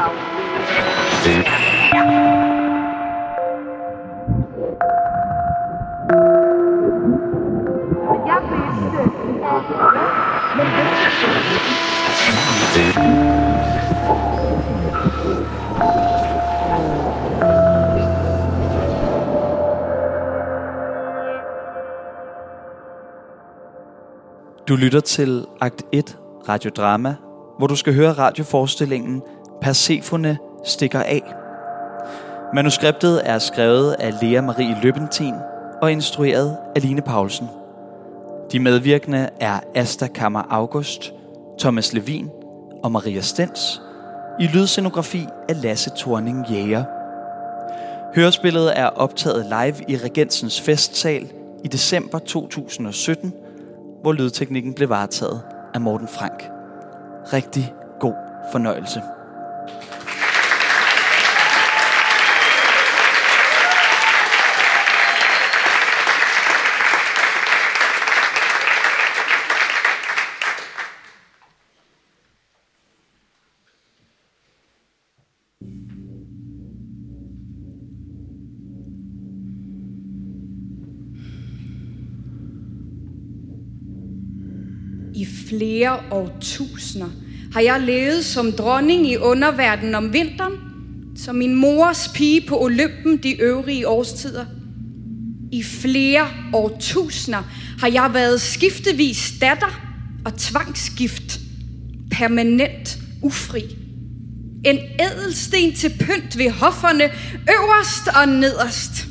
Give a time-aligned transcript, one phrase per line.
[0.00, 0.06] Du
[24.76, 27.14] lytter til Akt 1 Radiodrama,
[27.58, 29.22] hvor du skal høre radioforestillingen
[29.62, 31.34] Persefone stikker af.
[32.54, 35.34] Manuskriptet er skrevet af Lea Marie Løbentin
[35.82, 37.48] og instrueret af Line Paulsen.
[38.52, 41.12] De medvirkende er Asta Kammer August,
[41.58, 42.30] Thomas Levin
[42.82, 43.82] og Maria Stens
[44.40, 46.84] i lydscenografi af Lasse Thorning Jæger.
[48.14, 51.32] Hørespillet er optaget live i Regensens Festsal
[51.64, 53.34] i december 2017,
[54.02, 55.42] hvor lydteknikken blev varetaget
[55.74, 56.50] af Morten Frank.
[57.32, 58.14] Rigtig god
[58.52, 59.02] fornøjelse.
[85.20, 87.10] I flere årtusinder
[87.52, 90.52] har jeg levet som dronning i underverdenen om vinteren,
[91.16, 94.44] som min mors pige på Olympen de øvrige årstider.
[95.52, 97.42] I flere årtusinder
[97.80, 99.80] har jeg været skiftevis datter
[100.24, 101.40] og tvangsgift,
[102.10, 103.76] permanent ufri.
[104.64, 109.06] En ædelsten til pynt ved hofferne, øverst og nederst.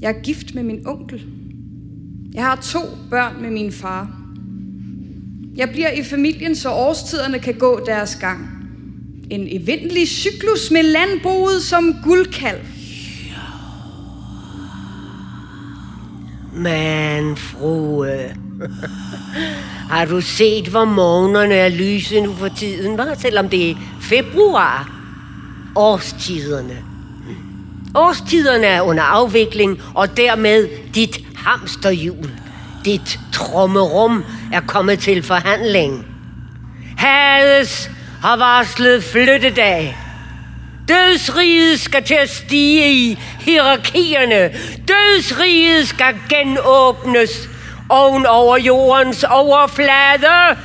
[0.00, 1.26] Jeg er gift med min onkel.
[2.34, 4.23] Jeg har to børn med min far.
[5.56, 8.48] Jeg bliver i familien, så årstiderne kan gå deres gang.
[9.30, 12.60] En eventlig cyklus med landbruget som guldkalv.
[16.52, 18.34] Men, frue,
[19.90, 23.14] har du set, hvor morgenerne er lyse nu for tiden, var?
[23.18, 25.00] Selvom det er februar.
[25.76, 26.76] Årstiderne.
[27.94, 32.30] Årstiderne er under afvikling, og dermed dit hamsterhjul.
[32.84, 36.06] Dit trommerum er kommet til forhandling.
[36.96, 37.90] Hades
[38.22, 39.96] har varslet flyttedag.
[40.88, 44.50] Dødsriget skal til at stige i hierarkierne.
[44.88, 47.48] Dødsriget skal genåbnes
[47.88, 50.58] oven over jordens overflade.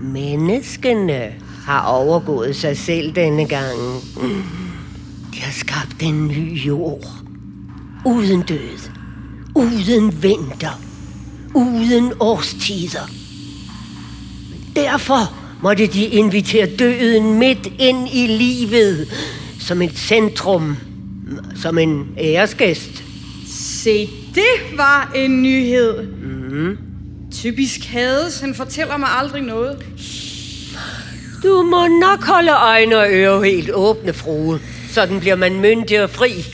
[0.00, 1.32] Menneskene
[1.66, 3.78] har overgået sig selv denne gang.
[5.34, 7.04] De har skabt en ny jord.
[8.04, 8.93] Uden død.
[9.54, 10.80] Uden vinter.
[11.54, 13.10] Uden årstider.
[14.76, 19.08] Derfor måtte de invitere døden midt ind i livet.
[19.60, 20.76] Som et centrum.
[21.56, 23.04] Som en æresgæst.
[23.46, 26.02] Se, det var en nyhed.
[26.02, 26.78] Mm.
[27.32, 29.84] Typisk Hades, han fortæller mig aldrig noget.
[31.42, 34.60] Du må nok holde øjne og ører helt åbne, frue.
[34.90, 36.44] Sådan bliver man myndig og fri.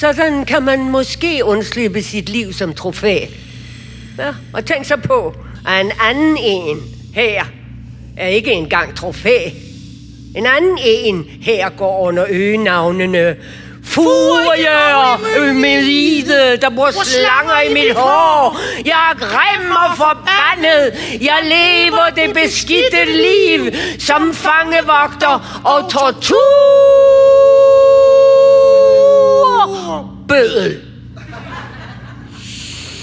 [0.00, 3.18] Sådan kan man måske undslippe sit liv som trofæ.
[4.18, 5.34] Ja, og tænk så på,
[5.68, 6.78] at en anden en
[7.14, 7.44] her
[8.16, 9.38] er ikke engang trofæ.
[10.36, 13.36] En anden en her går under øgenavnene
[13.84, 18.58] Furie og Ømelide, der bor slanger i mit hår.
[18.84, 20.92] Jeg er grim og forbandet.
[21.20, 26.62] Jeg lever det beskidte liv som fangevogter og tortur.
[30.28, 30.80] Bødel.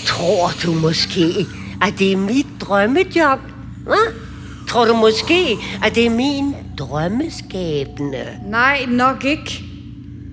[0.06, 1.48] Tror du måske,
[1.82, 3.40] at det er mit drømmejob?
[3.84, 3.96] Hva?
[4.70, 8.26] Tror du måske, at det er min drømmeskæbne?
[8.46, 9.64] Nej, nok ikke.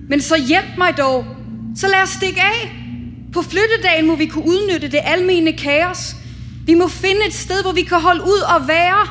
[0.09, 1.25] Men så hjælp mig dog.
[1.75, 2.75] Så lad os stikke af.
[3.33, 6.15] På flyttedagen må vi kunne udnytte det almene kaos.
[6.65, 9.07] Vi må finde et sted, hvor vi kan holde ud og være.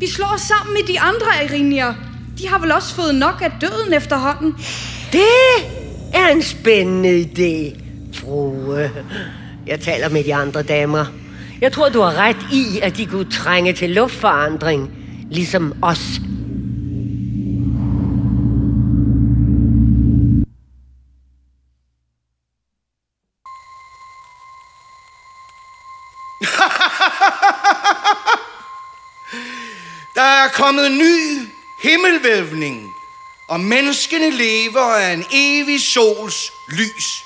[0.00, 1.94] Vi slår os sammen med de andre erinier.
[2.38, 4.54] De har vel også fået nok af døden efterhånden.
[5.12, 5.77] Det
[6.18, 7.80] er en spændende idé,
[8.20, 8.90] frue.
[9.66, 11.06] Jeg taler med de andre damer.
[11.60, 14.90] Jeg tror, du har ret i, at de kunne trænge til luftforandring,
[15.30, 15.98] ligesom os.
[30.14, 31.48] Der er kommet ny
[31.82, 32.97] himmelvævning,
[33.48, 37.24] og menneskene lever af en evig sols lys.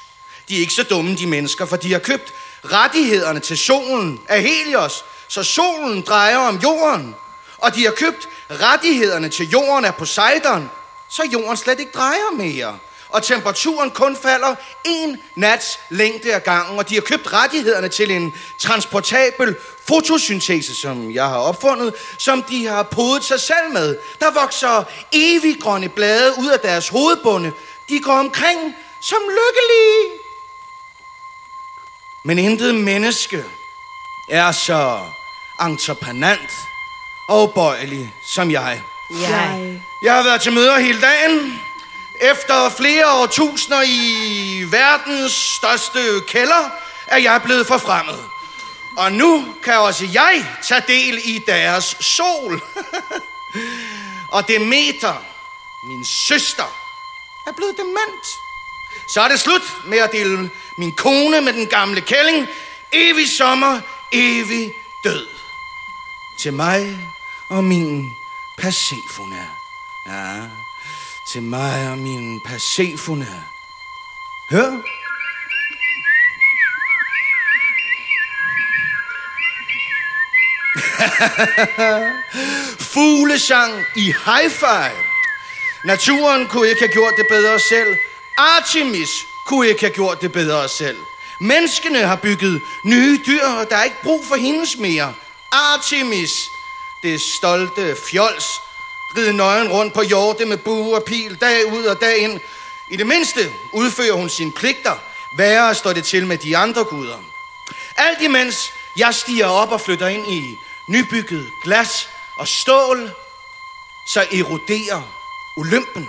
[0.48, 2.34] De er ikke så dumme, de mennesker, for de har købt
[2.64, 7.14] rettighederne til solen af Helios, så solen drejer om jorden.
[7.58, 10.70] og de har købt rettighederne til jorden af Poseidon,
[11.08, 12.78] så jorden slet ikke drejer mere.
[13.08, 14.54] Og temperaturen kun falder
[14.84, 19.56] en nats længde af gangen, og de har købt rettighederne til en transportabel
[19.88, 23.98] fotosyntese, som jeg har opfundet, som de har podet sig selv med.
[24.20, 27.52] Der vokser evig grønne blade ud af deres hovedbunde.
[27.88, 30.18] De går omkring som lykkelige.
[32.24, 33.44] Men intet menneske
[34.30, 35.00] er så
[35.60, 36.50] entreprenant
[37.28, 38.82] og bøjelig som jeg.
[39.10, 39.80] Jeg.
[40.02, 41.60] Jeg har været til møder hele dagen.
[42.20, 46.70] Efter flere årtusinder i verdens største kælder,
[47.06, 48.31] er jeg blevet forfremmet.
[48.96, 52.62] Og nu kan også jeg tage del i deres sol.
[54.36, 55.24] og Demeter,
[55.88, 56.78] min søster,
[57.46, 58.26] er blevet dement.
[59.08, 62.48] Så er det slut med at dele min kone med den gamle kælling.
[62.92, 63.80] Evig sommer,
[64.12, 64.72] evig
[65.04, 65.26] død.
[66.38, 66.98] Til mig
[67.48, 68.16] og min
[68.58, 69.48] Persefone.
[70.06, 70.40] Ja,
[71.32, 73.44] til mig og min Persefone.
[74.50, 75.01] Hør.
[82.92, 84.90] Fuglesang i hi-fi.
[85.84, 87.96] Naturen kunne ikke have gjort det bedre selv.
[88.38, 90.96] Artemis kunne ikke have gjort det bedre selv.
[91.40, 95.14] Menneskene har bygget nye dyr, og der er ikke brug for hendes mere.
[95.52, 96.30] Artemis,
[97.02, 98.44] det stolte fjols,
[99.16, 102.40] ride nøgen rundt på jorde med bue og pil, dag ud og dag ind.
[102.90, 103.40] I det mindste
[103.72, 104.94] udfører hun sine pligter.
[105.38, 107.18] Værre står det til med de andre guder.
[107.96, 110.58] Alt imens jeg stiger op og flytter ind i
[110.88, 113.10] nybygget glas og stål,
[114.06, 115.02] så eroderer
[115.56, 116.08] Olympen.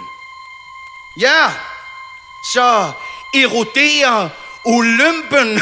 [1.19, 1.51] Ja,
[2.53, 2.91] så
[3.33, 4.29] eroderer
[4.65, 5.61] Olympen.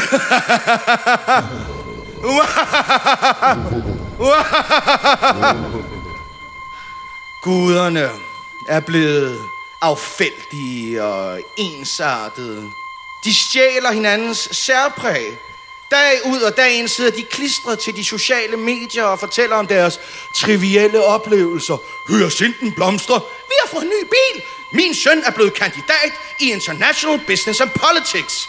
[7.42, 8.10] Guderne
[8.68, 9.40] er blevet
[9.82, 12.70] affældige og ensartede.
[13.24, 15.38] De stjæler hinandens særpræg.
[15.92, 19.66] Dag ud og dag ind sidder de klistret til de sociale medier og fortæller om
[19.66, 20.00] deres
[20.36, 21.76] trivielle oplevelser.
[22.08, 23.14] Hør sinden blomstre.
[23.48, 24.42] Vi har fået en ny bil.
[24.72, 28.48] Min søn er blevet kandidat i International Business and Politics.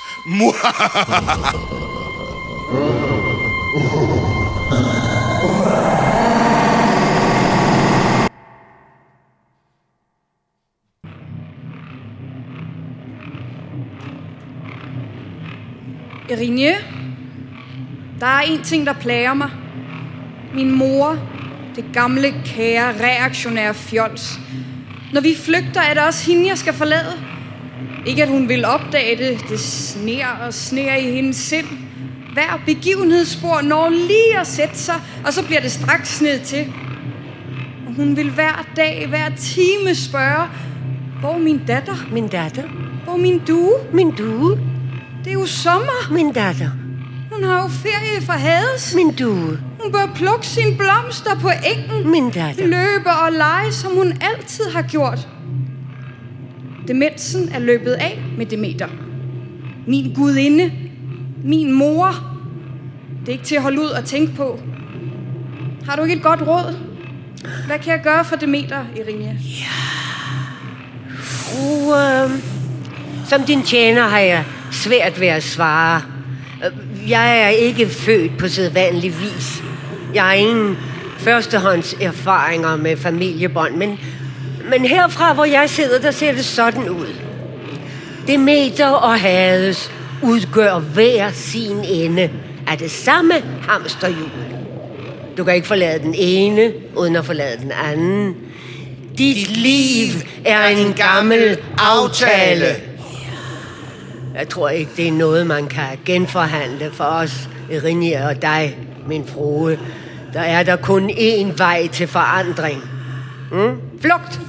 [16.29, 17.02] Erinje,
[18.23, 19.49] der er en ting, der plager mig.
[20.53, 21.17] Min mor,
[21.75, 24.39] det gamle, kære, reaktionære fjols.
[25.13, 27.13] Når vi flygter, er det også hende, jeg skal forlade.
[28.05, 29.45] Ikke at hun vil opdage det.
[29.49, 31.65] Det sner og sner i hendes sind.
[32.33, 36.73] Hver begivenhedsspor når lige at sætte sig, og så bliver det straks ned til.
[37.87, 40.47] Og hun vil hver dag, hver time spørge,
[41.19, 42.07] hvor min datter?
[42.11, 42.63] Min datter.
[43.03, 43.73] Hvor min due?
[43.93, 44.59] Min due.
[45.23, 46.11] Det er jo sommer.
[46.11, 46.82] Min datter.
[47.43, 48.95] Hun har jo ferie fra Hades.
[48.95, 49.59] Min due.
[49.81, 52.11] Hun bør plukke sine blomster på engen.
[52.11, 52.67] Min datter.
[52.67, 55.27] Løbe og lege, som hun altid har gjort.
[56.87, 58.87] Demensen er løbet af med Demeter.
[59.87, 60.71] Min gudinde.
[61.43, 62.15] Min mor.
[63.19, 64.59] Det er ikke til at holde ud og tænke på.
[65.85, 66.75] Har du ikke et godt råd?
[67.67, 69.37] Hvad kan jeg gøre for Demeter, Irinia?
[71.19, 72.31] Fru, øh,
[73.25, 76.12] som din tjener har jeg svært ved at svare.
[77.07, 79.63] Jeg er ikke født på sædvanlig vis.
[80.13, 80.77] Jeg har ingen
[81.17, 83.99] førstehånds erfaringer med familiebånd, men,
[84.69, 87.15] men herfra, hvor jeg sidder, der ser det sådan ud.
[88.27, 89.91] Demeter og Hades
[90.21, 92.29] udgør hver sin ende
[92.67, 93.33] af det samme
[93.69, 94.29] hamsterhjul.
[95.37, 98.35] Du kan ikke forlade den ene, uden at forlade den anden.
[99.17, 100.13] Dit liv
[100.45, 102.65] er en gammel aftale.
[104.35, 109.25] Jeg tror ikke, det er noget, man kan genforhandle for os, Irinia og dig, min
[109.27, 109.79] frue.
[110.33, 112.83] Der er der kun én vej til forandring.
[113.51, 113.81] Mm?
[114.01, 114.39] Flugt!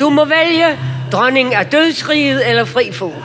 [0.00, 0.78] Du må vælge
[1.12, 3.24] dronning af dødsriget eller fri fugl.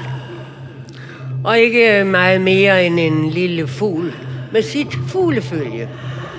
[1.43, 4.13] Og ikke meget mere end en lille fugl
[4.51, 5.89] med sit fuglefølge.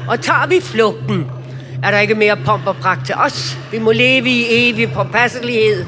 [0.08, 1.26] Og tager vi flugten,
[1.82, 3.58] er der ikke mere pomp og pragt til os.
[3.72, 5.86] Vi må leve i evig påpasselighed.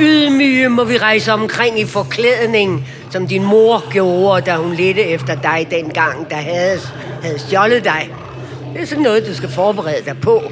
[0.00, 5.34] Ydmyge må vi rejse omkring i forklædning, som din mor gjorde, da hun ledte efter
[5.34, 6.78] dig dengang, der havde,
[7.22, 8.10] havde stjålet dig.
[8.74, 10.42] Det er sådan noget, du skal forberede dig på.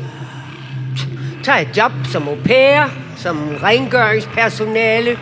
[1.45, 2.85] Tag et job som au pair,
[3.17, 5.19] som rengøringspersonale.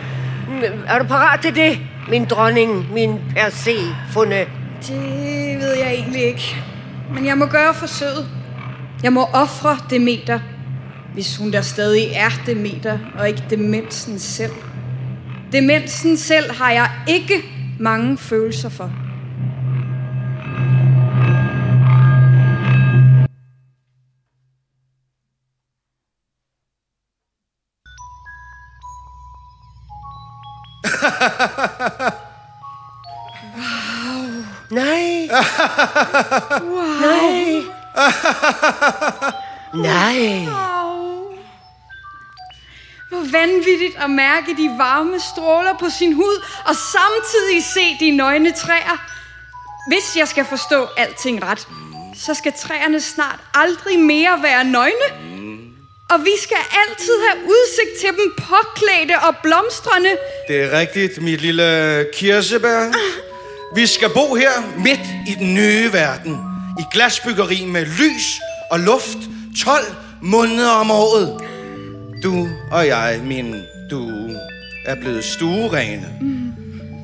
[0.47, 4.39] Mm, er du parat til det, min dronning, min Persefone?
[4.87, 6.55] Det ved jeg egentlig ikke.
[7.13, 8.27] Men jeg må gøre forsøget.
[9.03, 10.39] Jeg må ofre Demeter,
[11.13, 14.51] hvis hun der stadig er Demeter, og ikke demensen selv.
[15.51, 17.43] Demensen selv har jeg ikke
[17.79, 18.91] mange følelser for.
[34.71, 35.29] Nej.
[37.01, 37.61] Nej.
[39.73, 40.43] Nej.
[40.43, 40.78] Hvor
[43.33, 48.97] vanvittigt at mærke de varme stråler på sin hud, og samtidig se de nøgne træer.
[49.87, 51.67] Hvis jeg skal forstå alting ret,
[52.15, 55.07] så skal træerne snart aldrig mere være nøgne.
[56.09, 60.09] Og vi skal altid have udsigt til dem påklædte og blomstrende.
[60.47, 62.91] Det er rigtigt, mit lille kirsebær.
[63.75, 66.37] Vi skal bo her midt i den nye verden.
[66.79, 68.39] I glasbyggeri med lys
[68.71, 69.17] og luft
[69.63, 69.83] 12
[70.21, 71.48] måneder om året.
[72.23, 73.55] Du og jeg, min
[73.91, 74.29] du,
[74.85, 76.19] er blevet stuerene.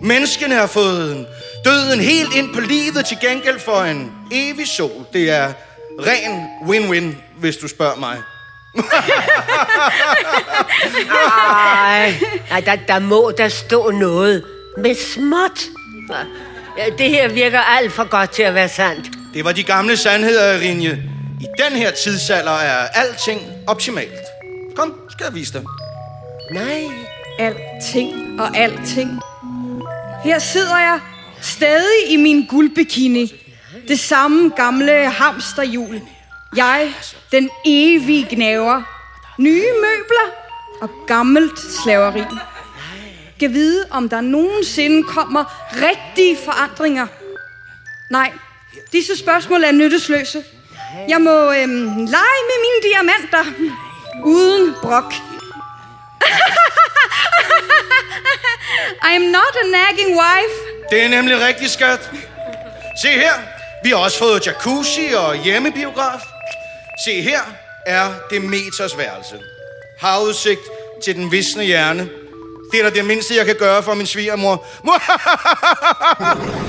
[0.04, 1.28] Menneskene har fået
[1.66, 5.06] døden helt ind på livet til gengæld for en evig sol.
[5.14, 5.54] Det er
[6.00, 8.18] ren win-win, hvis du spørger mig.
[11.88, 12.14] Ej,
[12.52, 14.44] Ej der, der må der stå noget
[14.78, 15.60] med småt.
[16.78, 19.08] Ja, det her virker alt for godt til at være sandt.
[19.34, 21.04] Det var de gamle sandheder, Rinje.
[21.42, 24.26] I den her tidsalder er alting optimalt.
[24.76, 25.64] Kom, skal jeg vise dig.
[26.52, 26.84] Nej.
[27.40, 29.20] Alting og alting.
[30.24, 31.00] Her sidder jeg
[31.42, 33.54] stadig i min guldbikini.
[33.88, 36.02] Det samme gamle hamsterhjul.
[36.56, 36.94] Jeg,
[37.32, 38.82] den evige gnaver.
[39.40, 40.28] Nye møbler
[40.82, 42.24] og gammelt slaveri.
[43.40, 45.44] Kan vide, om der nogensinde kommer
[45.74, 47.08] rigtige forandringer.
[48.12, 48.32] Nej,
[48.92, 50.44] disse spørgsmål er nyttesløse.
[51.10, 53.76] Jeg må øhm, lege med mine diamanter.
[54.24, 55.14] Uden brok.
[59.02, 60.56] I'm not a nagging wife.
[60.90, 62.12] Det er nemlig rigtig skat.
[63.02, 63.34] Se her,
[63.84, 66.20] vi har også fået jacuzzi og hjemmebiograf.
[67.06, 67.42] Se her
[67.86, 69.40] er Demeters værelse.
[70.00, 70.62] Har udsigt
[71.04, 72.10] til den visne hjerne.
[72.72, 74.66] Det er da det mindste, jeg kan gøre for min svigermor.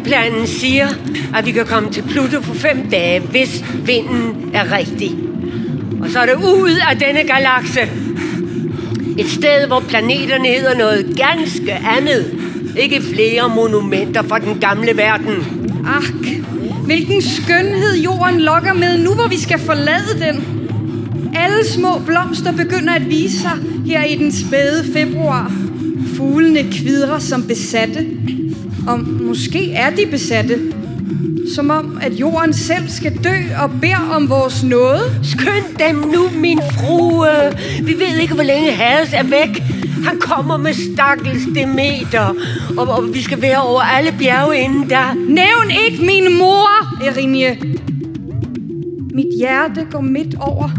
[0.00, 0.88] Ruteplanen siger,
[1.34, 5.10] at vi kan komme til Pluto på fem dage, hvis vinden er rigtig.
[6.02, 7.80] Og så er det ud af denne galakse.
[9.18, 12.34] Et sted, hvor planeterne hedder noget ganske andet.
[12.76, 15.34] Ikke flere monumenter fra den gamle verden.
[15.86, 16.26] Ak,
[16.84, 20.44] hvilken skønhed jorden lokker med nu, hvor vi skal forlade den.
[21.34, 25.52] Alle små blomster begynder at vise sig her i den spæde februar.
[26.16, 28.06] Fuglene kvidrer som besatte.
[28.90, 30.58] Og måske er de besatte.
[31.54, 35.00] Som om, at jorden selv skal dø og beder om vores nåde.
[35.22, 37.26] Skynd dem nu, min frue.
[37.82, 39.62] Vi ved ikke, hvor længe Hades er væk.
[40.04, 42.34] Han kommer med stakkels Demeter.
[42.76, 45.14] Og, og vi skal være over alle bjerge inden der.
[45.14, 46.68] Nævn ikke min mor,
[47.04, 47.58] Erinje.
[49.14, 50.70] Mit hjerte går midt over.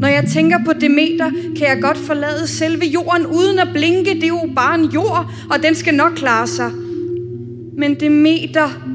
[0.00, 4.10] Når jeg tænker på Demeter, kan jeg godt forlade selve jorden uden at blinke.
[4.10, 6.70] Det er jo bare en jord, og den skal nok klare sig.
[7.78, 8.86] Men Demeter,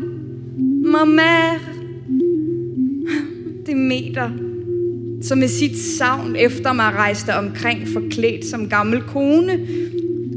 [0.85, 1.59] mamma,
[3.65, 4.29] Demeter,
[5.21, 9.59] som med sit savn efter mig rejste omkring forklædt som gammel kone.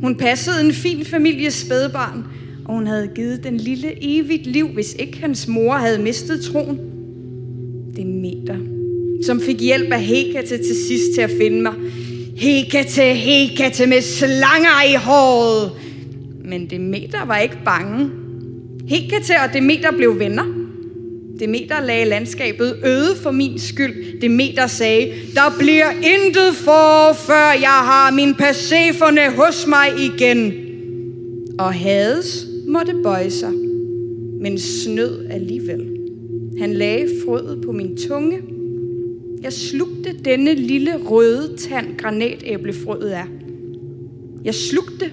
[0.01, 2.25] Hun passede en fin families spædbarn,
[2.65, 6.79] og hun havde givet den lille evigt liv, hvis ikke hans mor havde mistet troen.
[7.97, 8.57] Demeter,
[9.27, 11.75] som fik hjælp af Hekate til sidst til at finde mig.
[12.37, 15.71] Hekate, Hekate med slanger i håret.
[16.45, 18.11] Men Demeter var ikke bange.
[18.88, 20.45] Hekate og Demeter blev venner.
[21.41, 24.21] Demeter lagde landskabet øde for min skyld.
[24.21, 30.53] Demeter sagde, der bliver intet for, før jeg har min Persefone hos mig igen.
[31.59, 33.53] Og Hades måtte bøje sig,
[34.41, 35.88] men snød alligevel.
[36.59, 38.38] Han lagde frøet på min tunge.
[39.43, 43.26] Jeg slugte denne lille røde tand granatæblefrøet er.
[44.45, 45.11] Jeg slugte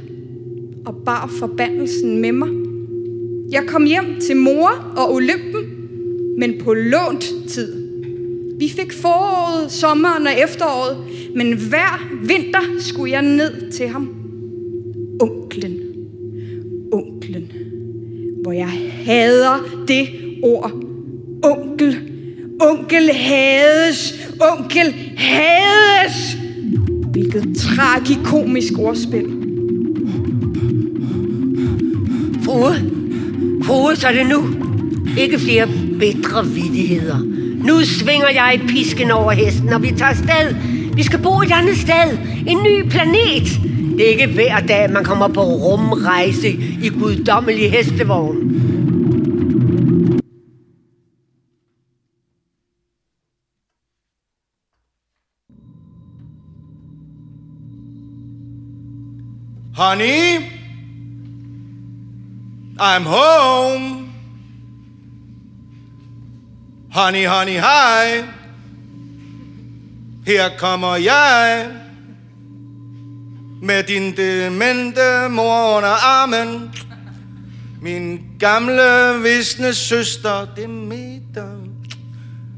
[0.86, 2.61] og bar forbandelsen med mig.
[3.52, 5.64] Jeg kom hjem til mor og Olympen,
[6.40, 7.74] men på lånt tid.
[8.60, 10.98] Vi fik foråret, sommeren og efteråret,
[11.36, 14.08] men hver vinter skulle jeg ned til ham.
[15.20, 15.78] Onklen.
[16.92, 17.52] Onklen.
[18.44, 20.08] Hvor jeg hader det
[20.44, 20.72] ord.
[21.44, 21.98] onkel
[22.62, 26.38] Onkel Hades, onkel Hades.
[27.12, 29.26] Hvilket tragikomisk ordspil.
[32.46, 33.01] Frode,
[33.92, 34.44] frue, så er det nu.
[35.18, 35.68] Ikke flere
[36.00, 37.20] bedre vidigheder.
[37.66, 40.56] Nu svinger jeg pisken over hesten, og vi tager sted.
[40.96, 42.18] Vi skal bo et andet sted.
[42.48, 43.48] En ny planet.
[43.98, 46.50] Det er ikke hver dag, man kommer på rumrejse
[46.84, 48.38] i guddommelig hestevogn.
[59.78, 60.61] Honey,
[62.82, 64.12] I'm home.
[66.92, 68.24] Honey, honey, hej.
[70.26, 71.68] Her kommer jeg
[73.62, 76.72] med din demente mor under armen.
[77.82, 81.58] Min gamle visne søster Demeter.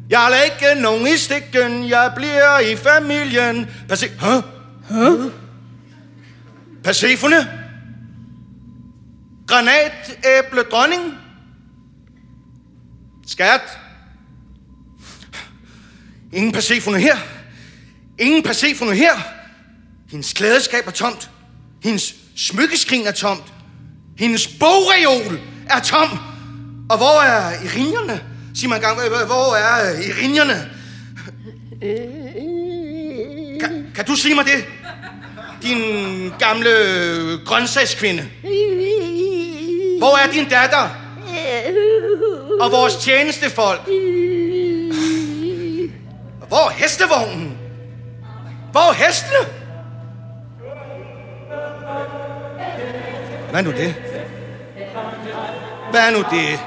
[0.10, 3.68] Jeg lader ikke nogen i stikken, jeg bliver i familien.
[3.88, 4.08] Perse...
[4.20, 4.44] Huh?
[4.89, 5.32] Huh?
[6.84, 7.62] Persefone?
[9.47, 11.13] Granatæble dronning?
[13.27, 13.62] Skat?
[16.33, 17.15] Ingen Persefone her.
[18.19, 19.13] Ingen Persefone her.
[20.12, 21.29] Hendes klædeskab er tomt.
[21.83, 23.43] Hendes smykkeskrin er tomt.
[24.17, 26.09] Hendes bogreol er tom.
[26.89, 28.21] Og hvor er Irinjerne?
[28.55, 30.69] Sig mig engang, hvor- er Irinjerne?
[33.59, 34.65] Kan, kan du sige mig det?
[35.63, 35.79] Din
[36.39, 36.69] gamle
[37.45, 38.29] grøntsagskvinde.
[40.03, 40.89] Hvor er din datter?
[42.62, 43.81] Og vores tjenestefolk?
[46.48, 47.57] Hvor er hestevognen?
[48.72, 49.38] Hvor er hestene?
[53.50, 53.95] Hvad er nu det?
[55.91, 56.60] Hvad er nu det?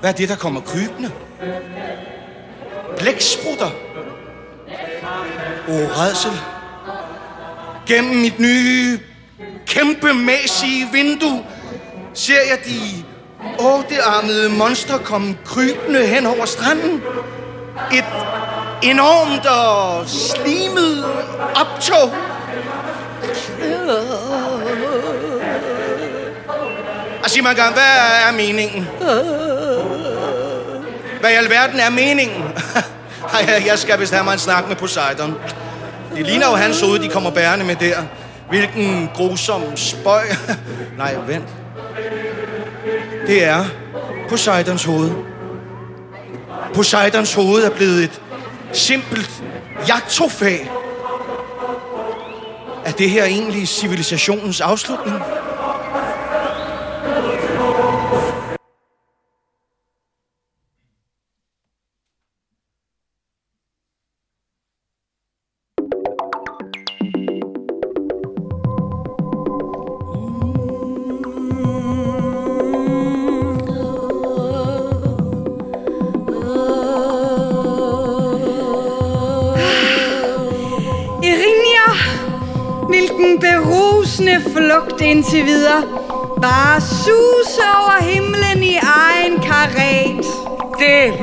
[0.00, 1.10] Hvad er det, der kommer krybende?
[2.98, 3.70] Blæksprutter?
[5.68, 6.32] Åh, redsel.
[7.86, 8.98] Gennem mit nye,
[9.66, 11.44] kæmpemæssige vindue
[12.14, 13.04] ser jeg de
[13.58, 17.02] ottearmede monster komme krybende hen over stranden.
[17.92, 18.04] Et
[18.82, 21.04] enormt og slimet
[21.54, 22.14] optog.
[27.24, 27.82] Og sig mig engang, hvad
[28.28, 28.88] er meningen?
[31.20, 32.44] Hvad i alverden er meningen?
[33.66, 35.34] Jeg skal vist have mig en snak med Poseidon.
[36.16, 37.96] Det ligner jo hans hoved, de kommer bærende med der.
[38.50, 40.22] Hvilken grusom spøj.
[40.98, 41.48] Nej, vent.
[43.26, 43.64] Det er
[44.28, 45.10] Poseidons hoved.
[46.74, 48.22] Poseidons hoved er blevet et
[48.72, 49.44] simpelt
[49.88, 50.56] jagttrofæ.
[52.84, 55.22] Er det her egentlig civilisationens afslutning?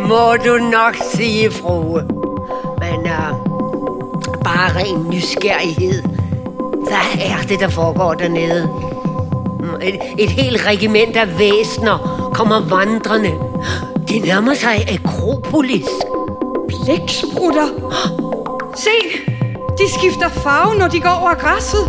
[0.08, 2.02] Må du nok sige, frue.
[2.80, 3.58] Men uh,
[4.44, 6.02] bare ren nysgerrighed.
[6.88, 8.70] Hvad er det, der foregår dernede?
[9.60, 13.34] Mm, et, et helt regiment af væsner kommer vandrende.
[14.10, 15.88] De nærmer sig Akropolis.
[16.68, 17.68] Blæksprutter.
[18.76, 18.90] Se,
[19.78, 21.88] de skifter farve, når de går over græsset.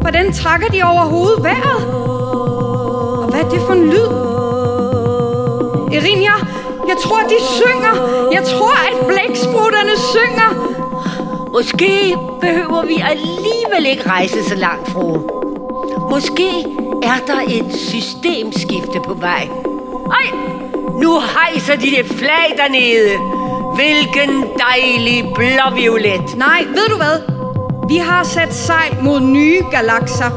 [0.00, 1.86] Hvordan trækker de overhovedet vejret?
[3.18, 4.36] Og hvad er det for en lyd?
[5.96, 6.32] Erinia,
[6.96, 7.94] jeg tror, de synger.
[8.32, 10.50] Jeg tror, at blæksprutterne synger.
[11.52, 15.18] Måske behøver vi alligevel ikke rejse så langt, fru.
[16.10, 16.48] Måske
[17.02, 19.48] er der et systemskifte på vej.
[20.10, 20.30] Ej,
[21.02, 23.18] nu hejser de det flag dernede.
[23.74, 26.36] Hvilken dejlig blåviolet.
[26.36, 27.16] Nej, ved du hvad?
[27.88, 30.30] Vi har sat sejl mod nye galakser.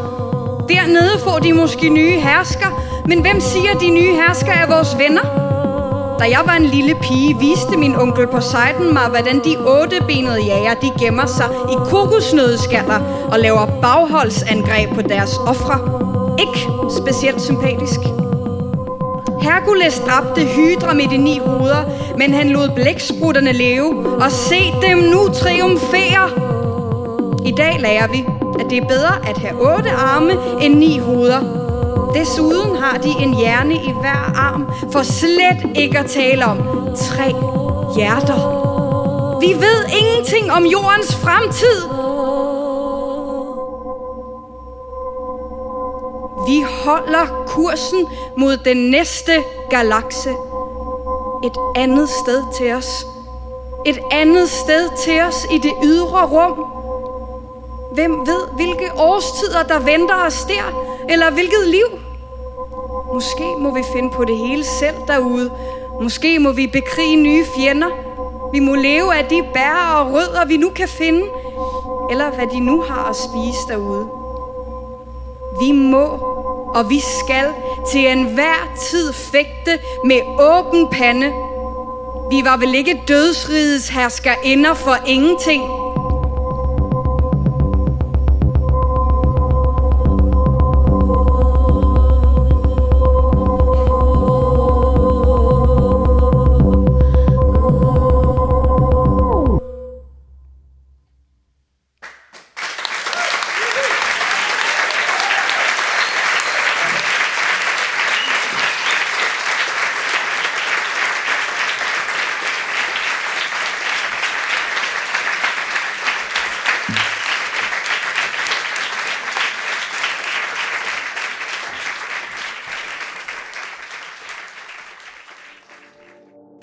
[0.69, 4.97] Dernede får de måske nye hersker, men hvem siger, at de nye hersker er vores
[4.97, 5.48] venner?
[6.19, 10.73] Da jeg var en lille pige, viste min onkel Poseidon mig, hvordan de ottebenede jager,
[10.73, 12.99] de gemmer sig i kokosnødskaller
[13.31, 15.79] og laver bagholdsangreb på deres ofre.
[16.39, 16.59] Ikke
[16.97, 17.99] specielt sympatisk.
[19.41, 21.83] Herkules dræbte Hydra med de ni hoveder,
[22.17, 26.29] men han lod blæksprutterne leve, og se dem nu triumfere.
[27.45, 28.25] I dag lærer vi,
[28.59, 31.68] at det er bedre at have otte arme end ni hoveder.
[32.13, 36.57] Desuden har de en hjerne i hver arm, for slet ikke at tale om
[36.95, 37.35] tre
[37.95, 38.59] hjerter.
[39.39, 41.81] Vi ved ingenting om jordens fremtid.
[46.47, 49.31] Vi holder kursen mod den næste
[49.69, 50.29] galakse.
[51.43, 53.05] Et andet sted til os.
[53.85, 56.65] Et andet sted til os i det ydre rum.
[57.93, 60.89] Hvem ved, hvilke årstider, der venter os der?
[61.09, 61.99] Eller hvilket liv?
[63.13, 65.51] Måske må vi finde på det hele selv derude.
[66.01, 67.89] Måske må vi bekrige nye fjender.
[68.51, 71.23] Vi må leve af de bær og rødder, vi nu kan finde.
[72.11, 74.09] Eller hvad de nu har at spise derude.
[75.61, 76.05] Vi må
[76.75, 77.45] og vi skal
[77.91, 81.33] til enhver tid fægte med åben pande.
[82.31, 85.63] Vi var vel ikke dødsrigets herskerinder for ingenting.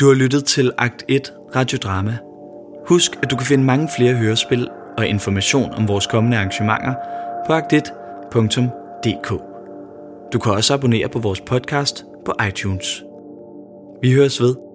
[0.07, 2.19] Du har lyttet til Akt 1 Radiodrama.
[2.89, 6.95] Husk, at du kan finde mange flere hørespil og information om vores kommende arrangementer
[7.47, 9.29] på akt1.dk.
[10.33, 13.03] Du kan også abonnere på vores podcast på iTunes.
[14.03, 14.66] Vi høres ved.